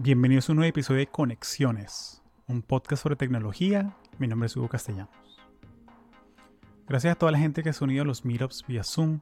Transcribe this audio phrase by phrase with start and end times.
[0.00, 3.96] Bienvenidos a un nuevo episodio de Conexiones, un podcast sobre tecnología.
[4.18, 5.08] Mi nombre es Hugo Castellanos.
[6.88, 9.20] Gracias a toda la gente que se ha unido a los meetups vía Zoom.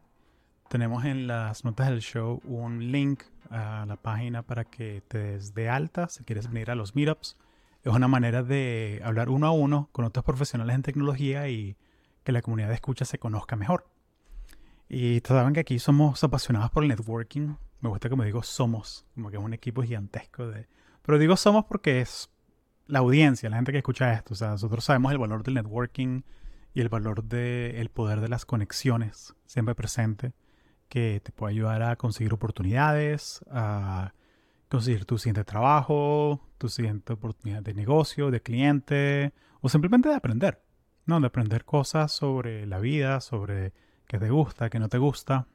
[0.71, 5.53] Tenemos en las notas del show un link a la página para que te des
[5.53, 7.37] de alta si quieres venir a los meetups.
[7.85, 11.77] Es una manera de hablar uno a uno con otros profesionales en tecnología y
[12.25, 13.87] que la comunidad de escucha se conozca mejor.
[14.89, 17.57] Y saben que aquí somos apasionados por el networking.
[17.83, 20.69] Me gusta como digo somos, como que es un equipo gigantesco de...
[21.02, 22.30] Pero digo somos porque es
[22.87, 24.34] la audiencia, la gente que escucha esto.
[24.34, 26.23] O sea, nosotros sabemos el valor del networking
[26.74, 30.33] y el valor del poder de las conexiones siempre presente
[30.88, 34.15] que te puede ayudar a conseguir oportunidades, a
[34.69, 40.62] conseguir tu siguiente trabajo, tu siguiente oportunidad de negocio, de cliente o simplemente de aprender.
[41.05, 43.73] No, de aprender cosas sobre la vida, sobre
[44.07, 45.49] qué te gusta, qué no te gusta.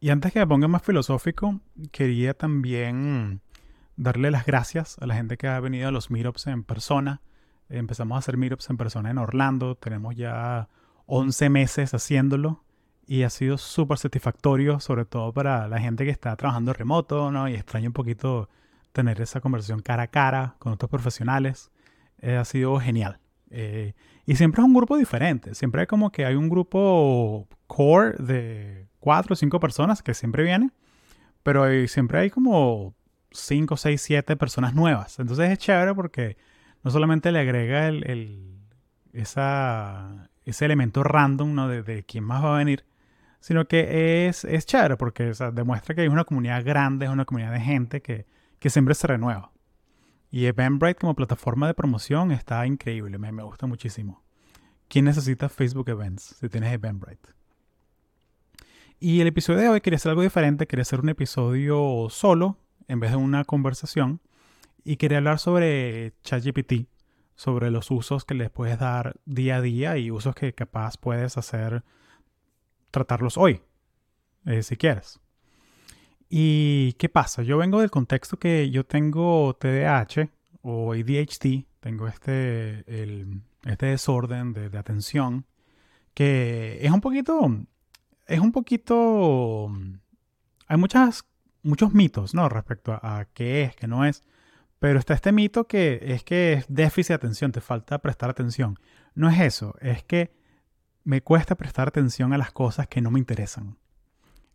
[0.00, 1.60] Y antes que me ponga más filosófico,
[1.92, 3.42] quería también
[3.96, 7.20] darle las gracias a la gente que ha venido a los meetups en persona.
[7.68, 9.74] Empezamos a hacer meetups en persona en Orlando.
[9.74, 10.70] Tenemos ya
[11.04, 12.64] 11 meses haciéndolo
[13.06, 17.46] y ha sido súper satisfactorio, sobre todo para la gente que está trabajando remoto, ¿no?
[17.46, 18.48] Y extraño un poquito
[18.92, 21.70] tener esa conversación cara a cara con otros profesionales.
[22.20, 23.18] Eh, ha sido genial.
[23.50, 23.92] Eh,
[24.24, 25.54] y siempre es un grupo diferente.
[25.54, 30.44] Siempre hay como que hay un grupo core de cuatro o cinco personas que siempre
[30.44, 30.70] viene.
[31.42, 32.94] Pero siempre hay como
[33.32, 35.18] cinco, seis, siete personas nuevas.
[35.18, 36.36] Entonces es chévere porque
[36.82, 38.58] no solamente le agrega el,
[39.12, 41.68] esa, ese elemento random ¿no?
[41.68, 42.84] de, quién más va a venir,
[43.40, 47.52] sino que es, es chévere porque demuestra que hay una comunidad grande, es una comunidad
[47.52, 48.26] de gente que,
[48.58, 49.52] que siempre se renueva.
[50.30, 54.22] Y Eventbrite como plataforma de promoción está increíble, me, me gusta muchísimo.
[54.88, 57.39] ¿Quién necesita Facebook Events si tienes Eventbrite?
[59.02, 63.00] Y el episodio de hoy quería hacer algo diferente, quería hacer un episodio solo en
[63.00, 64.20] vez de una conversación
[64.84, 66.86] y quería hablar sobre ChatGPT,
[67.34, 71.38] sobre los usos que les puedes dar día a día y usos que capaz puedes
[71.38, 71.82] hacer,
[72.90, 73.62] tratarlos hoy,
[74.44, 75.18] eh, si quieres.
[76.28, 77.42] ¿Y qué pasa?
[77.42, 80.28] Yo vengo del contexto que yo tengo TDAH
[80.60, 82.84] o ADHD, tengo este,
[83.64, 85.46] este desorden de, atención
[86.12, 87.50] que es un poquito,
[88.30, 89.70] es un poquito,
[90.66, 91.24] hay muchas,
[91.62, 92.48] muchos mitos, ¿no?
[92.48, 94.24] Respecto a, qué es, qué no es.
[94.78, 98.78] Pero está este mito que es que es déficit de atención, te falta prestar atención.
[99.14, 100.32] No es eso, es que
[101.04, 103.78] me cuesta prestar atención a las cosas que no me interesan,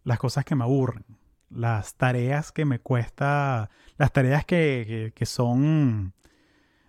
[0.03, 1.05] las cosas que me aburren
[1.49, 6.13] las tareas que me cuesta, las tareas que, son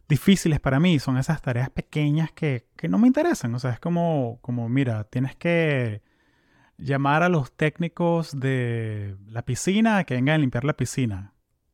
[0.08, 3.54] difíciles para mí, son esas tareas pequeñas que, no me interesan.
[3.54, 6.02] O sea, es como, como, mira, tienes que
[6.78, 11.32] llamar a los técnicos de la piscina a que vengan a limpiar la piscina.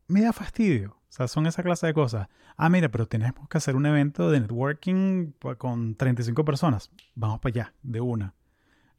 [0.09, 0.91] Me da fastidio.
[0.91, 2.29] O sea, son esa clase de cosas.
[2.57, 6.91] Ah, mira, pero tenemos que hacer un evento de networking con 35 personas.
[7.15, 8.35] Vamos para allá, de una.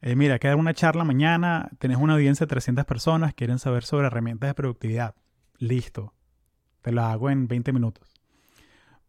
[0.00, 4.06] Eh, mira, queda una charla mañana, tenés una audiencia de 300 personas, quieren saber sobre
[4.06, 5.14] herramientas de productividad.
[5.58, 6.14] Listo.
[6.82, 8.14] Te la hago en 20 minutos.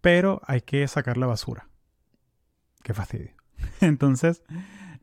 [0.01, 1.67] Pero hay que sacar la basura.
[2.81, 3.35] Qué fastidio.
[3.81, 4.41] Entonces,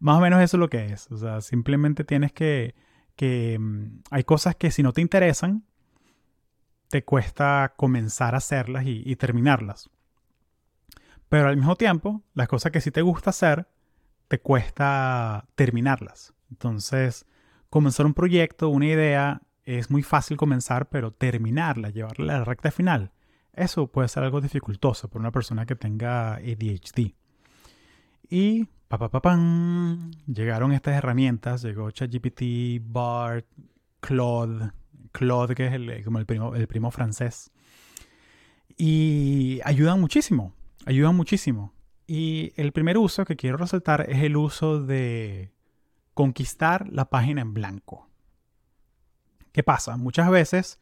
[0.03, 1.11] más o menos eso es lo que es.
[1.13, 2.75] O sea, simplemente tienes que,
[3.17, 5.65] que mm, hay cosas que si no te interesan,
[6.89, 9.89] te cuesta comenzar a hacerlas y, y terminarlas.
[11.29, 13.69] Pero al mismo tiempo, las cosas que sí te gusta hacer,
[14.29, 16.35] te cuesta terminarlas.
[16.51, 17.25] Entonces,
[17.71, 22.71] comenzar un proyecto, una idea, es muy fácil comenzar, pero terminarla, llevarla a la recta
[22.73, 23.13] final,
[23.53, 27.15] eso puede ser algo dificultoso para una persona que tenga ADHD.
[28.29, 28.69] Y
[28.99, 29.37] pa,
[30.27, 33.47] llegaron estas herramientas, llegó ChatGPT, BART,
[34.01, 34.73] Claude,
[35.13, 37.51] Claude que es el, como el primo, el primo francés.
[38.77, 40.55] Y ayudan muchísimo,
[40.87, 41.73] ayudan muchísimo.
[42.07, 45.53] Y el primer uso que quiero resaltar es el uso de
[46.15, 48.09] conquistar la página en blanco.
[49.53, 49.97] ¿Qué pasa?
[49.97, 50.81] Muchas veces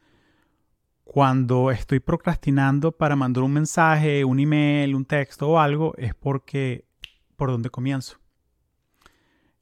[1.05, 6.85] cuando estoy procrastinando para mandar un mensaje, un email, un texto o algo, es porque
[7.41, 8.19] por dónde comienzo.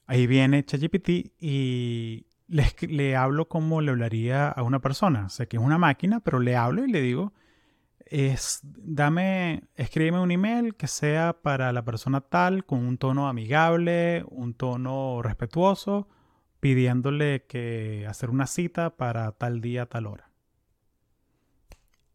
[0.04, 1.08] Ahí viene ChatGPT
[1.38, 5.28] y le, le hablo como le hablaría a una persona.
[5.28, 7.34] Sé que es una máquina, pero le hablo y le digo,
[8.00, 14.24] es, dame, escríbeme un email que sea para la persona tal, con un tono amigable,
[14.26, 16.08] un tono respetuoso,
[16.58, 20.32] pidiéndole que hacer una cita para tal día, tal hora.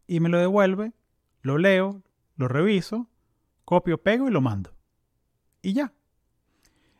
[0.06, 0.92] Y me lo devuelve,
[1.40, 2.02] lo leo,
[2.36, 3.08] lo reviso,
[3.64, 4.73] copio, pego y lo mando.
[5.64, 5.92] Y ya.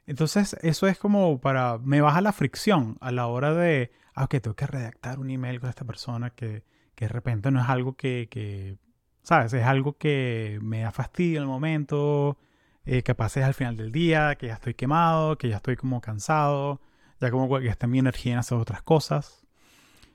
[0.06, 1.78] Entonces, eso es como para.
[1.78, 3.92] Me baja la fricción a la hora de.
[4.14, 6.64] Ah, ok, tengo que redactar un email con esta persona que
[6.94, 8.78] que de repente no es algo que,
[9.22, 9.52] ¿sabes?
[9.52, 12.38] Es algo que me da fastidio en el momento,
[12.84, 16.00] eh, capaz es al final del día, que ya estoy quemado, que ya estoy como
[16.00, 16.80] cansado,
[17.20, 19.46] ya como que está mi energía en hacer otras cosas.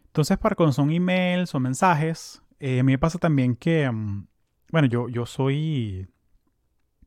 [0.07, 4.28] Entonces, para cuando son emails o mensajes, eh, a mí me pasa también que, mm,
[4.72, 6.07] bueno, yo, yo soy,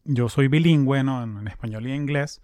[0.04, 1.22] yo soy bilingüe, ¿no?
[1.22, 2.42] en español y en inglés.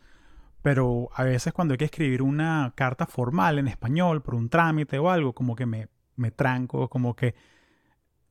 [0.62, 4.98] Pero a veces cuando hay que escribir una carta formal en español por un trámite
[4.98, 7.34] o algo, como que me, me tranco, como que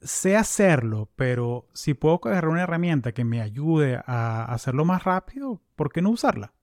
[0.02, 5.62] sé hacerlo, pero si puedo agarrar una herramienta que me ayude a hacerlo más rápido,
[5.76, 6.54] ¿por qué no usarla?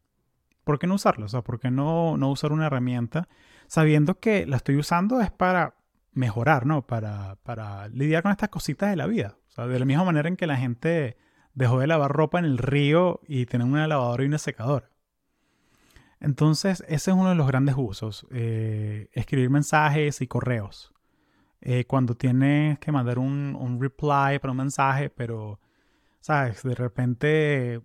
[0.63, 1.27] ¿Por qué no usarla?
[1.27, 3.29] O sea, ¿por qué no, no usar una herramienta
[3.67, 5.75] sabiendo que la estoy usando es para
[6.13, 6.87] mejorar, ¿no?
[6.87, 9.37] Para, para lidiar con estas cositas de la vida.
[9.49, 11.17] O sea, de la misma manera en que la gente
[11.55, 14.91] dejó de lavar ropa en el río y tienen una lavadora y una secadora.
[16.21, 20.95] Entonces, ese es uno de los grandes usos, eh, escribir mensajes y correos.
[21.61, 25.61] Eh, cuando tienes que mandar un, reply para un mensaje, pero,
[26.21, 26.63] ¿sabes?
[26.63, 27.81] De repente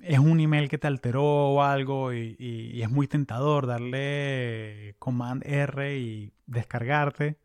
[0.00, 5.98] es un email que te alteró o algo y, es muy tentador darle command R
[5.98, 7.38] y descargarte,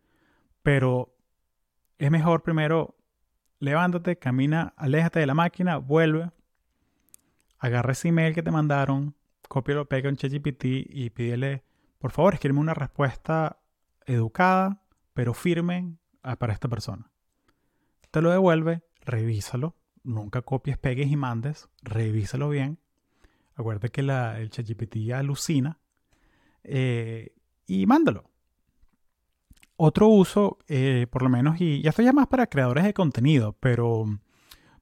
[0.64, 1.16] pero
[1.98, 2.98] es mejor primero
[3.60, 6.32] levántate, camina, aléjate de la máquina, vuelve,
[7.60, 9.16] agarra ese email que te mandaron,
[9.66, 11.64] lo pega en ChatGPT y pídele,
[12.00, 13.60] por favor, escríbeme una respuesta
[14.06, 14.82] educada,
[15.14, 15.98] pero firme
[16.38, 17.10] para esta persona.
[18.12, 19.76] Te lo devuelve, revísalo.
[20.04, 21.68] Nunca copies, pegues y mandes.
[21.82, 22.78] Revísalo bien.
[23.56, 25.80] Acuérdate que el ChatGPT alucina.
[26.64, 27.34] Eh,
[27.66, 28.30] y mándalo.
[29.78, 33.56] Otro uso, eh, por lo menos, y, ya esto ya más para creadores de contenido,
[33.60, 34.06] pero,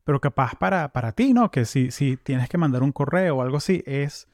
[0.04, 1.50] pero capaz para, para ti, ¿no?
[1.50, 4.28] Que si, si tienes que mandar un correo o algo así, es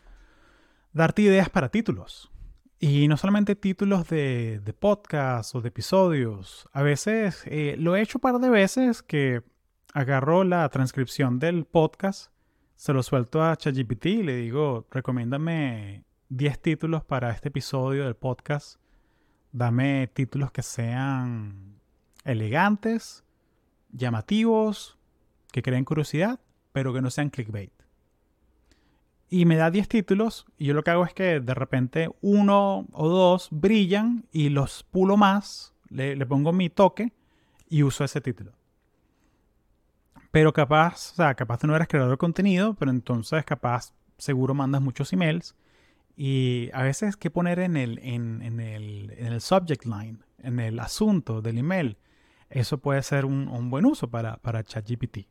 [0.92, 2.30] darte ideas para títulos.
[2.80, 6.68] Y no solamente títulos de, de podcast o de episodios.
[6.72, 9.44] A veces eh, lo he hecho un par de veces que
[9.94, 12.32] agarro la transcripción del podcast,
[12.76, 18.16] se lo suelto a ChatGPT y le digo, recomiéndame 10 títulos para este episodio del
[18.16, 18.80] podcast.
[19.52, 21.80] Dame títulos que sean
[22.24, 23.24] elegantes,
[23.92, 24.98] llamativos,
[25.52, 26.40] que creen curiosidad,
[26.72, 27.72] pero que no sean clickbait
[29.30, 32.88] y me da 10 títulos y yo lo que hago es que de repente uno
[32.92, 37.14] o dos brillan y los pulo más, le, pongo mi toque
[37.70, 38.52] y uso ese título.
[40.32, 44.54] Pero capaz, o sea, capaz tú no eres creador de contenido, pero entonces capaz seguro
[44.54, 45.56] mandas muchos emails
[46.22, 51.60] y a veces que poner en el, en, el, subject line, en el asunto del
[51.60, 51.98] email,
[52.50, 55.30] eso puede ser un, buen uso para, para ChatGPT.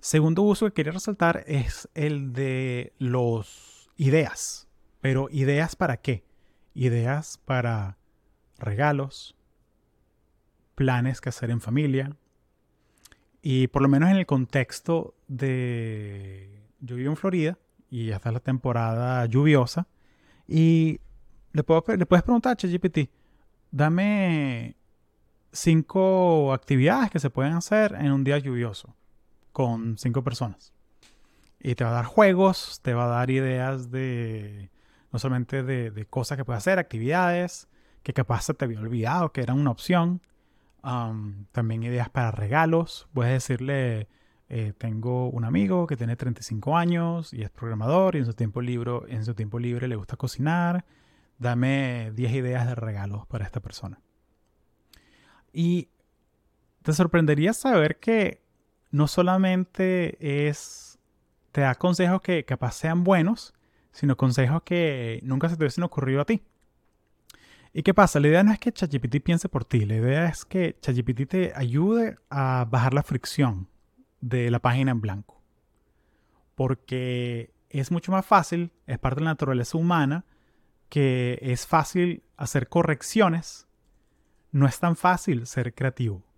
[0.00, 4.66] Segundo uso que quería resaltar es el de los ideas.
[5.00, 6.24] Pero ideas para qué?
[6.74, 7.96] Ideas para
[8.58, 9.36] regalos,
[10.74, 12.16] planes que hacer en familia.
[13.40, 16.64] Y por lo menos en el contexto de...
[16.80, 17.56] Yo vivo en Florida
[17.90, 19.86] y ya está la temporada lluviosa.
[20.46, 21.00] Y
[21.52, 23.10] le, puedo, le puedes preguntar a ChatGPT,
[23.70, 24.76] dame
[25.52, 28.94] cinco actividades que se pueden hacer en un día lluvioso
[29.52, 30.72] con cinco personas.
[31.60, 34.70] Y te va a dar juegos, te va a dar ideas de,
[35.12, 37.68] no solamente de, cosas que puedes hacer, actividades,
[38.02, 40.20] que capaz te había olvidado que eran una opción.
[41.52, 43.08] también ideas para regalos.
[43.12, 44.08] Puedes decirle,
[44.50, 48.62] eh, tengo un amigo que tiene 35 años y es programador y en su tiempo
[48.62, 50.86] libre, en su tiempo libre le gusta cocinar.
[51.38, 54.00] Dame 10 ideas de regalos para esta persona.
[55.52, 55.88] Y
[56.82, 58.42] te sorprendería saber que
[58.90, 60.98] no solamente es,
[61.52, 63.52] te da consejos que capaz sean buenos,
[63.92, 66.42] sino consejos que nunca se te hubiesen ocurrido a ti.
[67.74, 68.18] ¿Y qué pasa?
[68.18, 71.52] La idea no es que ChatGPT piense por ti, la idea es que ChatGPT te
[71.54, 73.68] ayude a bajar la fricción
[74.20, 75.40] de la página en blanco.
[76.54, 80.24] Porque es mucho más fácil, es parte de la naturaleza humana,
[80.88, 83.68] que es fácil hacer correcciones,
[84.50, 86.28] no es tan fácil ser creativo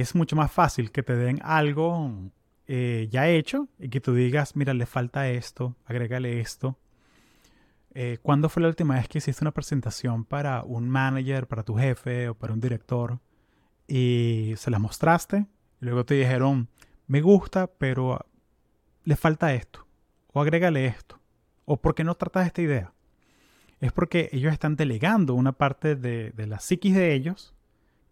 [0.00, 2.10] es mucho más fácil que te den algo
[2.66, 6.78] eh, ya hecho y que tú digas, mira, le falta esto, agrégale esto.
[7.94, 11.76] Eh, ¿Cuándo fue la última vez que hiciste una presentación para un manager, para tu
[11.76, 13.18] jefe o para un director
[13.86, 15.46] y se la mostraste?
[15.82, 16.68] Luego te dijeron,
[17.08, 18.24] me gusta, pero
[19.02, 19.84] le falta esto.
[20.32, 21.18] O agrégale esto.
[21.64, 22.92] O ¿por qué no tratas esta idea?
[23.80, 27.52] Es porque ellos están delegando una parte de, de la psiquis de ellos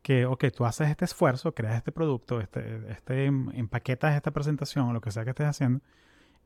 [0.02, 4.88] que, ok, tú haces este esfuerzo, creas este producto, este, este em, empaquetas esta presentación
[4.88, 5.80] o lo que sea que estés haciendo,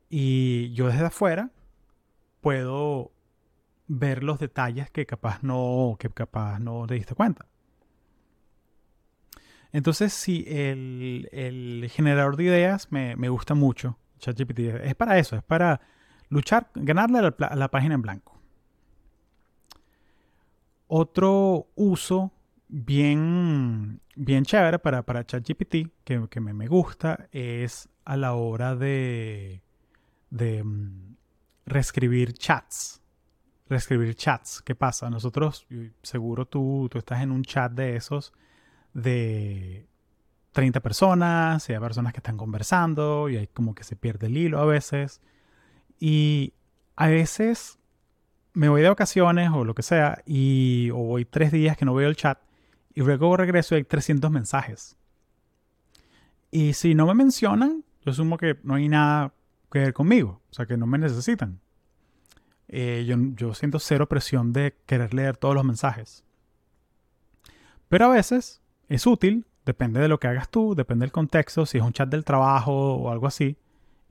[0.09, 1.49] y yo desde afuera
[2.41, 3.11] puedo
[3.87, 7.47] ver los detalles que capaz no, que capaz no te diste cuenta.
[9.75, 13.99] Entonces, sí, el, generador de ideas me, gusta mucho.
[14.19, 15.81] ChatGPT es para eso, es para
[16.29, 18.39] luchar, ganarle a la, página en blanco.
[20.87, 22.31] Otro uso
[22.69, 29.61] bien, bien chévere para, para ChatGPT que, que me, gusta es a la hora de,
[30.29, 31.17] de mm,
[31.65, 33.01] reescribir chats.
[33.67, 34.61] Reescribir chats.
[34.61, 35.09] ¿Qué pasa?
[35.09, 35.67] Nosotros,
[36.01, 38.31] seguro tú, tú estás en un chat de esos
[38.95, 39.87] de
[40.53, 44.37] 30 personas, y hay personas que están conversando y hay como que se pierde el
[44.37, 45.21] hilo a veces.
[45.99, 46.53] Y
[46.95, 47.77] a veces
[48.53, 51.93] me voy de vacaciones o lo que sea y o voy tres días que no
[51.93, 52.39] veo el chat
[52.93, 54.95] y luego regreso y hay 300 mensajes.
[56.49, 59.33] Y si no me mencionan, yo asumo que no hay nada
[59.69, 61.59] que ver conmigo, o sea que no me necesitan.
[62.69, 66.23] Eh, yo, yo siento cero presión de querer leer todos los mensajes.
[67.89, 71.77] Pero a veces es útil, depende de lo que hagas tú, depende del contexto, si
[71.77, 73.57] es un chat del trabajo o algo así,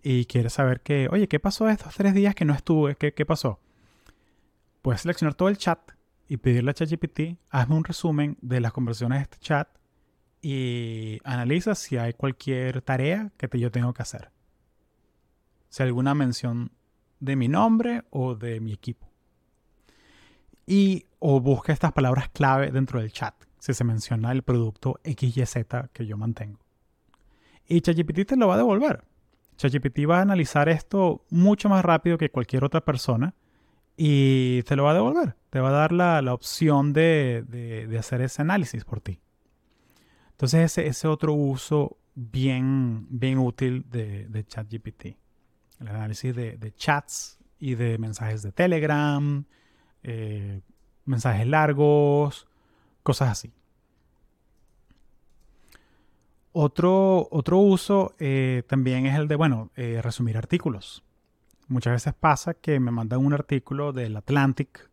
[0.03, 2.97] y quieres saber que, oye, ¿qué pasó estos tres días que no estuve?
[2.97, 3.61] ¿Qué, pasó?
[4.83, 5.79] Puedes seleccionar todo el chat
[6.29, 9.69] y pedirle a ChatGPT, hazme un resumen de las conversaciones de este chat
[10.43, 14.31] y analiza si hay cualquier tarea que yo tengo que hacer.
[15.71, 16.73] Si hay alguna mención
[17.21, 19.11] de mi nombre o de mi equipo.
[20.67, 23.35] Y o busca estas palabras clave dentro del chat
[23.65, 26.61] si se menciona el producto XYZ que yo mantengo.
[27.67, 29.05] Y ChatGPT te lo va a devolver.
[29.57, 33.35] ChatGPT va a analizar esto mucho más rápido que cualquier otra persona
[33.97, 35.37] y te lo va a devolver.
[35.49, 39.23] Te va a dar la, opción de, hacer ese análisis por ti.
[40.33, 45.07] Entonces ese, ese otro uso bien, bien útil de, de ChatGPT.
[45.81, 49.47] El análisis de, chats y de mensajes de Telegram,
[50.03, 50.61] eh,
[51.07, 52.47] mensajes largos,
[53.05, 53.53] cosas así.
[56.53, 61.05] Otro, otro uso eh, también es el de, bueno, eh, resumir artículos.
[61.69, 64.89] Muchas veces pasa que me mandan un artículo del Atlantic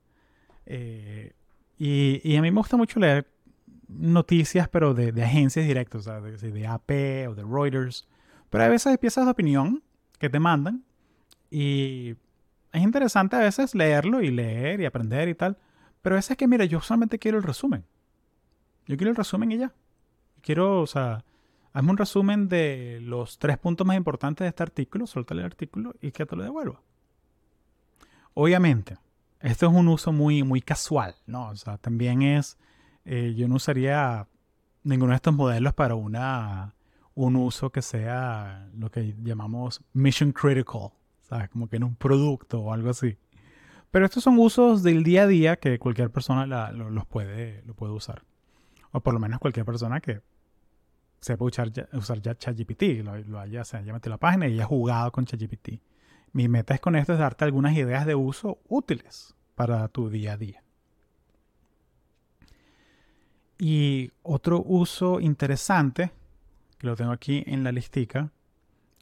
[0.65, 1.33] eh,
[1.77, 3.27] y, a mí me gusta mucho leer
[3.87, 8.07] noticias, pero de, agencias directas, o sea, de, AP o de Reuters.
[8.49, 9.83] Pero a veces hay piezas de opinión
[10.19, 10.83] que te mandan
[11.49, 12.15] y
[12.71, 15.57] es interesante a veces leerlo y leer y aprender y tal.
[16.01, 17.85] Pero a veces es que, mira, yo solamente quiero el resumen.
[18.91, 19.73] Yo quiero el resumen y ya.
[20.41, 21.23] Quiero, o sea,
[21.71, 25.95] hazme un resumen de los tres puntos más importantes de este artículo, suéltale el artículo
[26.01, 26.81] y que te lo devuelva.
[28.33, 28.97] Obviamente,
[29.39, 31.51] esto es un uso muy, muy casual, ¿no?
[31.51, 32.57] O sea, también es,
[33.05, 34.27] eh, yo no usaría
[34.83, 36.75] ninguno de estos modelos para una,
[37.15, 40.89] un uso que sea lo que llamamos mission critical,
[41.21, 41.47] ¿sabes?
[41.47, 43.17] Como que en un producto o algo así.
[43.89, 47.93] Pero estos son usos del día a día que cualquier persona los puede, lo puede
[47.93, 48.23] usar
[48.91, 50.21] o por lo menos cualquier persona que
[51.19, 55.11] sepa usar, usar ya ChatGPT, lo, haya, se haya metido la página y haya jugado
[55.11, 55.81] con ChatGPT.
[56.33, 60.33] Mi meta es con esto es darte algunas ideas de uso útiles para tu día
[60.33, 60.63] a día.
[63.59, 66.11] Y otro uso interesante,
[66.79, 68.31] que lo tengo aquí en la listica,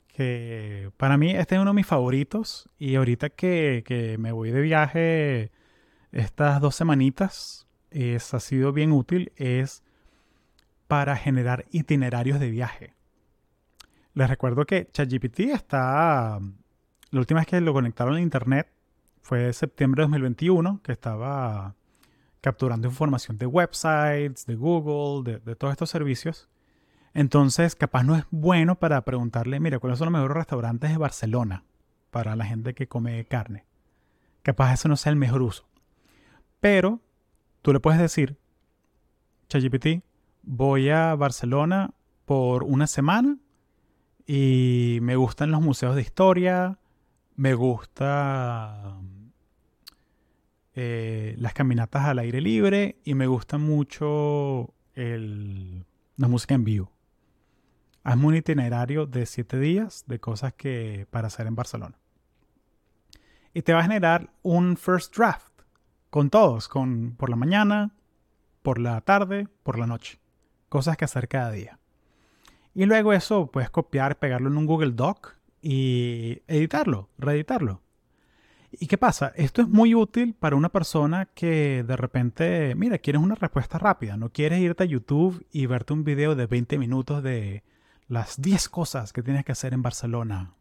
[0.07, 4.51] que para mí este es uno de mis favoritos y ahorita que, que me voy
[4.51, 5.51] de viaje
[6.11, 9.83] estas dos semanitas es, ha sido bien útil es
[10.87, 12.93] para generar itinerarios de viaje.
[14.13, 16.39] Les recuerdo que ChatGPT está...
[17.11, 18.71] La última vez que lo conectaron a internet
[19.21, 21.75] fue septiembre de 2021, que estaba
[22.41, 26.49] capturando información de websites, de Google, de, de, todos estos servicios.
[27.13, 31.63] Entonces, capaz no es bueno para preguntarle, mira, ¿cuáles son los mejores restaurantes de Barcelona
[32.11, 33.65] para la gente que come carne?
[34.41, 35.67] Capaz eso no sea el mejor uso.
[36.59, 36.99] Pero
[37.61, 38.37] tú le puedes decir,
[39.49, 40.03] ChatGPT,
[40.43, 41.93] voy a Barcelona
[42.25, 43.37] por una semana
[44.25, 46.77] y me gustan los museos de historia,
[47.35, 48.99] me gusta
[50.75, 56.91] eh, las caminatas al aire libre y me gusta mucho la música en vivo.
[58.03, 61.97] Hazme un itinerario de siete días de cosas que para hacer en Barcelona.
[63.53, 65.48] Y te va a generar un first draft
[66.09, 67.91] con todos, con por la mañana,
[68.61, 70.19] por la tarde, por la noche.
[70.69, 71.79] Cosas que hacer cada día.
[72.73, 77.81] Y luego eso puedes copiar, pegarlo en un Google Doc y editarlo, reeditarlo.
[78.71, 79.33] ¿Y qué pasa?
[79.35, 84.15] Esto es muy útil para una persona que de repente, mira, quieres una respuesta rápida,
[84.15, 87.63] no quieres irte a YouTube y verte un video de 20 minutos de
[88.07, 90.53] las 10 cosas que tienes que hacer en Barcelona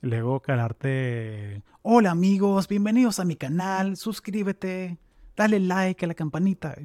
[0.00, 4.98] luego calarte, hola amigos, bienvenidos a mi canal, suscríbete,
[5.36, 6.76] dale like a la campanita.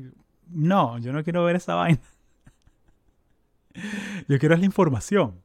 [0.47, 2.01] No, yo no quiero ver esa vaina.
[4.27, 5.41] yo quiero es la información.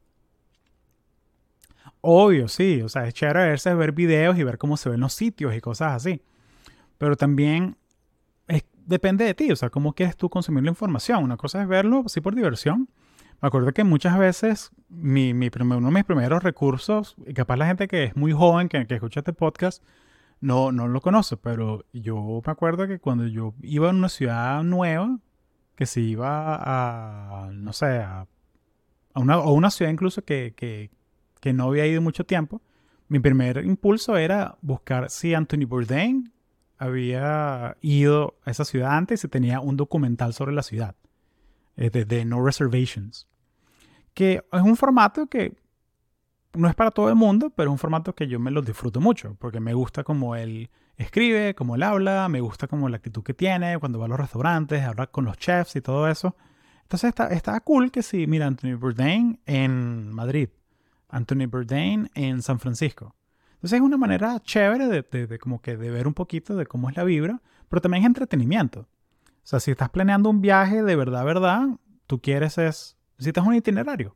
[2.01, 5.13] Obvio, sí, o sea, es chévere verse, ver videos y ver cómo se ven los
[5.13, 6.23] sitios y cosas así.
[6.97, 7.77] Pero también
[8.89, 11.23] depende de ti, o sea, cómo quieres tú consumir la información.
[11.23, 12.89] Una cosa es verlo así por diversión.
[13.41, 17.87] Me acuerdo que muchas veces mi, uno de mis primeros recursos, y capaz la gente
[17.87, 19.85] que es muy joven, que, escucha este podcast,
[20.41, 24.63] no, no lo conoce, pero yo me acuerdo que cuando yo iba a una ciudad
[24.65, 25.19] nueva,
[25.77, 28.27] que se iba a, no sé, a,
[29.15, 30.91] una, o una ciudad incluso que, que,
[31.41, 32.61] que no había ido mucho tiempo,
[33.09, 36.33] mi primer impulso era buscar si Anthony Bourdain
[36.77, 40.97] había ido a esa ciudad antes y tenía un documental sobre la ciudad,
[41.79, 43.27] eh, de, No Reservations,
[44.13, 45.57] que es un formato que
[46.55, 49.01] no es para todo el mundo, pero es un formato que yo me lo disfruto
[49.01, 53.23] mucho, porque me gusta como él escribe, como él habla, me gusta como la actitud
[53.23, 56.37] que tiene cuando va a los restaurantes, habla con los chefs y todo eso.
[56.83, 60.49] Entonces está, está cool que sí, mira, Anthony Bourdain en Madrid,
[61.09, 63.15] Anthony Bourdain en San Francisco.
[63.59, 66.97] Entonces es una manera chévere de, como que de ver un poquito de cómo es
[66.97, 68.89] la vibra, pero también es entretenimiento.
[69.49, 71.69] O sea, si estás planeando un viaje de verdad, verdad,
[72.07, 74.15] tú quieres es, necesitas un itinerario.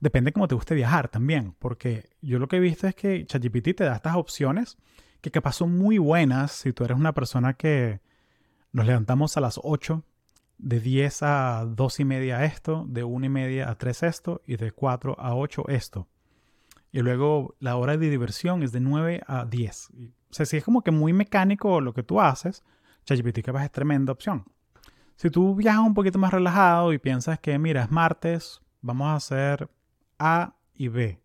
[0.00, 3.76] Depende cómo te guste viajar también, porque yo lo que he visto es que ChatGPT
[3.76, 4.78] te da estas opciones
[5.20, 8.00] que capaz son muy buenas si tú eres una persona que
[8.72, 10.02] nos levantamos a las 8,
[10.56, 14.56] de 10 a 2 y media esto, de 1 y media a 3 esto y
[14.56, 16.08] de 4 a 8 esto.
[16.92, 19.90] Y luego la hora de diversión es de 9 a 10.
[19.90, 22.64] O sea, si es como que muy mecánico lo que tú haces,
[23.06, 24.44] ChatGPT capaz es tremenda opción.
[25.16, 29.14] Si tú viajas un poquito más relajado y piensas que, mira, es martes, vamos a
[29.14, 29.70] hacer
[30.18, 31.20] A y B.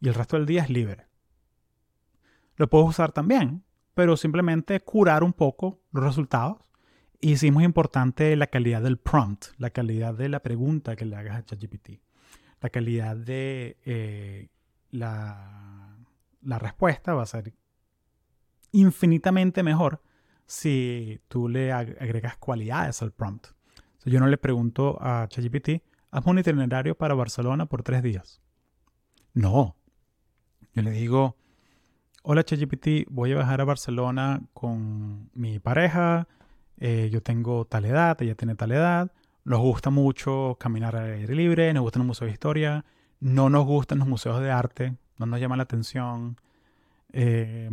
[0.00, 1.06] Y el resto del día es libre.
[2.56, 6.58] Lo puedes usar también, pero simplemente curar un poco los resultados.
[7.20, 11.06] Y sí es muy importante la calidad del prompt, la calidad de la pregunta que
[11.06, 12.00] le hagas a ChatGPT,
[12.60, 14.48] la calidad de eh,
[14.90, 15.96] la,
[16.42, 17.54] respuesta va a ser
[18.72, 20.02] infinitamente mejor
[20.46, 23.48] si tú le agregas cualidades al prompt.
[24.04, 28.40] yo no le pregunto a ChatGPT, hazme un itinerario para Barcelona por tres días.
[29.34, 29.76] No.
[30.72, 31.36] Yo le digo,
[32.22, 36.28] hola ChatGPT, voy a viajar a Barcelona con mi pareja,
[36.78, 39.12] eh, yo tengo tal edad, ella tiene tal edad,
[39.44, 42.84] nos gusta mucho caminar al aire libre, nos gusta el museo de historia,
[43.20, 46.38] no nos gustan los museos de arte, no nos llama la atención.
[47.12, 47.70] Eh,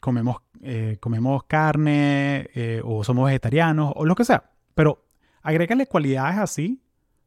[0.00, 4.50] comemos, eh, comemos carne eh, o somos vegetarianos o lo que sea.
[4.74, 5.06] Pero
[5.42, 6.82] agrégale cualidades así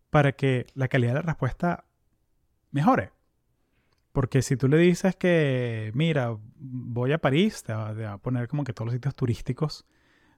[0.10, 1.86] para que la calidad de la respuesta
[2.72, 3.12] mejore.
[4.12, 8.64] Porque si tú le dices que, mira, voy a París, te va, a poner como
[8.64, 9.86] que todos los sitios turísticos.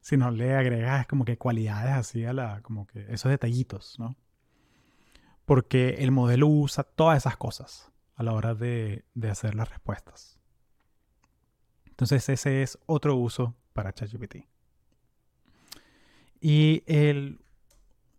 [0.01, 4.15] Si no le agregas como que cualidades así a la, como que esos detallitos, ¿no?
[5.45, 10.34] porque el modelo usa todas esas cosas a la hora de, hacer las respuestas.
[11.95, 14.47] Entonces ese es otro uso para ChatGPT.
[16.41, 17.39] Y, el,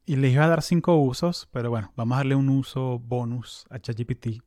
[0.07, 3.79] les iba a dar cinco usos, pero bueno, vamos a darle un uso bonus a
[3.79, 4.43] ChatGPT.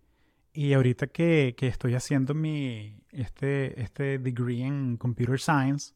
[0.51, 5.93] Y ahorita que, estoy haciendo mi, este, este degree en Computer Science,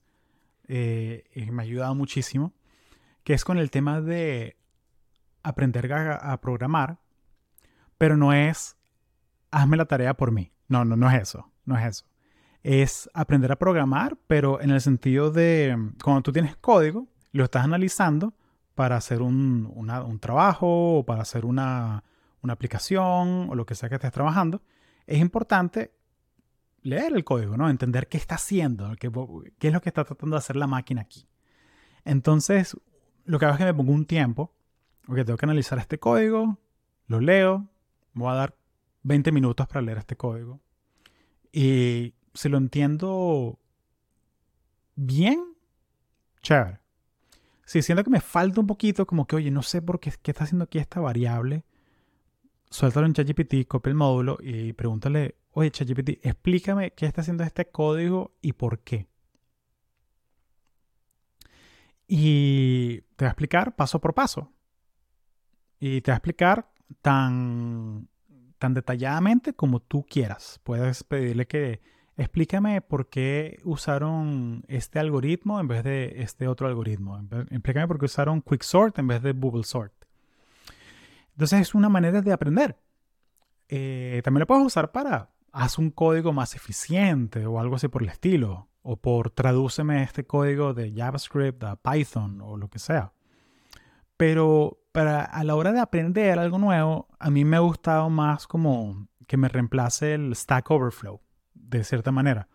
[0.67, 2.53] eh, me ha ayudado muchísimo,
[3.23, 4.57] que es con el tema de
[5.41, 6.99] aprender a, programar,
[7.97, 8.77] pero no es
[9.49, 10.51] hazme la tarea por mí.
[10.67, 11.51] No, no, no es eso.
[11.65, 12.12] No es eso.
[12.63, 17.63] Es aprender a programar, pero en el sentido de cuando tú tienes código, lo estás
[17.63, 18.33] analizando
[18.73, 22.03] para hacer un, un trabajo o para hacer una,
[22.41, 24.61] una, aplicación o lo que sea que estés trabajando,
[25.05, 25.91] es importante
[26.81, 27.69] leer el código, ¿no?
[27.69, 29.11] Entender qué está haciendo, qué,
[29.59, 31.27] qué es lo que está tratando de hacer la máquina aquí.
[32.05, 32.75] Entonces,
[33.25, 34.53] lo que hago es que me pongo un tiempo
[35.07, 36.57] ok, tengo que analizar este código,
[37.07, 37.69] lo leo,
[38.13, 38.55] me voy a dar
[39.03, 40.61] 20 minutos para leer este código.
[41.51, 43.59] Y si lo entiendo
[44.95, 45.55] bien,
[46.41, 46.79] chévere.
[47.65, 50.31] Si siento que me falta un poquito, como que, oye, no sé por qué, qué
[50.31, 51.63] está haciendo aquí esta variable,
[52.69, 57.69] suéltalo en ChatGPT, copia el módulo y pregúntale, oye, ChatGPT, explícame qué está haciendo este
[57.69, 59.07] código y por qué.
[62.07, 64.51] Y te va a explicar paso por paso
[65.79, 66.69] y te va a explicar
[67.01, 68.09] tan,
[68.57, 70.59] tan detalladamente como tú quieras.
[70.63, 71.81] Puedes pedirle que
[72.17, 77.19] explícame por qué usaron este algoritmo en vez de este otro algoritmo.
[77.49, 79.93] Explícame por qué usaron Quicksort en vez de Bubble Sort.
[81.31, 82.77] Entonces es una manera de aprender.
[83.69, 88.03] Eh, también lo puedes usar para haz un código más eficiente o algo así por
[88.03, 88.69] el estilo.
[88.85, 93.13] O por tradúceme este código de JavaScript a Python o lo que sea.
[94.17, 98.45] Pero para a la hora de aprender algo nuevo, a mí me ha gustado más
[98.45, 101.21] como que me reemplace el Stack Overflow,
[101.77, 102.47] de cierta manera.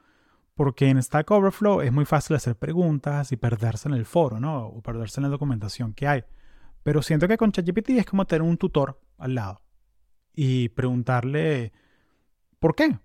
[0.54, 4.66] Porque en Stack Overflow es muy fácil hacer preguntas y perderse en el foro, ¿no?
[4.66, 6.24] O perderse en la documentación que hay.
[6.82, 9.60] Pero siento que con ChatGPT es como tener un tutor al lado
[10.34, 11.72] y preguntarle,
[12.58, 12.98] ¿por qué?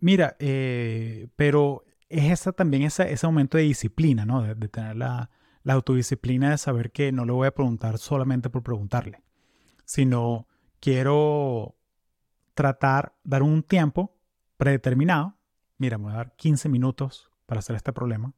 [0.00, 4.42] Mira, eh, pero es esa, también ese, ese momento de disciplina, ¿no?
[4.42, 5.30] De, tener la,
[5.62, 9.22] la, autodisciplina de saber que no le voy a preguntar solamente por preguntarle,
[9.84, 10.48] sino
[10.80, 11.76] quiero
[12.54, 14.19] tratar, dar un tiempo
[14.60, 15.34] predeterminado.
[15.78, 18.34] Mira, me voy a dar 15 minutos para hacer este problema.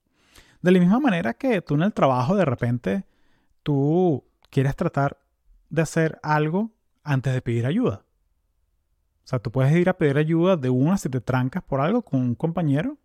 [0.63, 3.05] De la misma manera que tú en el trabajo de repente
[3.65, 5.19] tú quieres tratar
[5.69, 6.71] de hacer algo
[7.03, 8.05] antes de pedir ayuda.
[9.25, 12.03] O sea, tú puedes ir a pedir ayuda de una si te trancas por algo
[12.03, 12.99] con un compañero,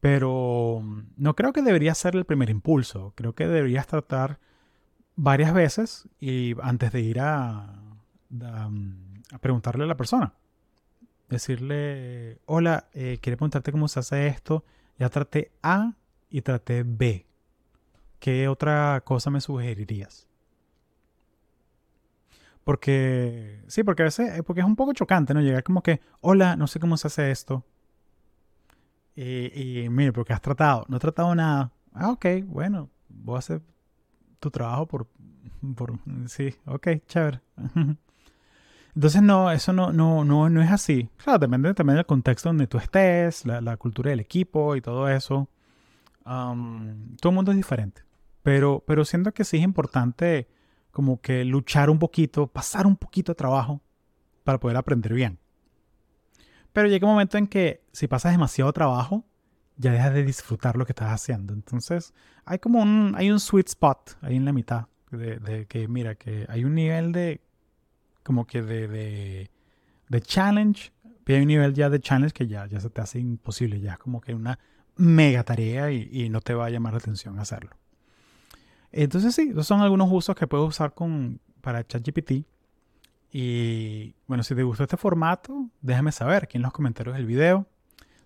[0.00, 0.82] pero
[1.16, 3.12] no creo que debería ser el primer impulso.
[3.14, 4.40] Creo que deberías tratar
[5.14, 7.72] varias veces y antes de ir a,
[8.40, 10.34] a preguntarle a la persona.
[11.32, 14.66] Decirle, hola, eh, quiero preguntarte cómo se hace esto.
[14.98, 15.94] Ya traté A
[16.28, 17.24] y traté B.
[18.20, 20.28] ¿Qué otra cosa me sugerirías?
[22.64, 25.40] Porque, sí, porque a veces, eh, porque es un poco chocante, ¿no?
[25.40, 27.64] Llegar como que, hola, no sé cómo se hace esto.
[29.16, 31.72] Y, y mire, porque has tratado, no he tratado nada.
[31.94, 33.62] Ah, ok, bueno, voy a hacer
[34.38, 35.06] tu trabajo por,
[35.74, 37.40] por sí, ok, chévere.
[38.94, 41.08] Entonces, no, eso no, no, no, no es así.
[41.16, 45.48] Claro, depende también del contexto donde tú estés, la, cultura del equipo y todo eso.
[46.24, 46.52] todo
[47.30, 48.02] el mundo es diferente.
[48.42, 50.48] Pero, pero siento que sí es importante
[50.90, 53.80] como que luchar un poquito, pasar un poquito de trabajo
[54.44, 55.38] para poder aprender bien.
[56.72, 59.24] Pero llega un momento en que si pasas demasiado trabajo,
[59.76, 61.54] ya dejas de disfrutar lo que estás haciendo.
[61.54, 62.12] Entonces,
[62.44, 66.14] hay como un, hay un sweet spot ahí en la mitad de, de que, mira,
[66.14, 67.40] que hay un nivel de
[68.22, 69.48] como que de,
[70.08, 70.92] de, challenge,
[71.26, 73.98] hay un nivel ya de challenge que ya, ya se te hace imposible, ya es
[73.98, 74.58] como que una
[74.96, 77.70] mega tarea y, no te va a llamar la atención hacerlo.
[78.90, 82.44] Entonces sí, esos son algunos usos que puedes usar con, para ChatGPT.
[83.34, 87.66] Y bueno, si te gustó este formato, déjame saber aquí en los comentarios del video.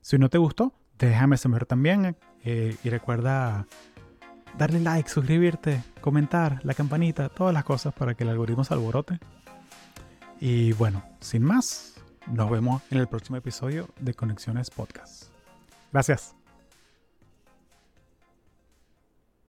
[0.01, 2.17] Si no te gustó, déjame saber también.
[2.43, 3.67] Eh, y recuerda
[4.59, 9.21] darle like, suscribirte, comentar, la campanita, todas las cosas para que el algoritmo se alborote
[10.41, 11.95] y bueno, sin más,
[12.27, 15.25] nos vemos en el próximo episodio de Conexiones Podcast.
[15.93, 16.36] Gracias.